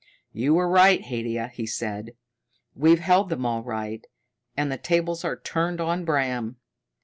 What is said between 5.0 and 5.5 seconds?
are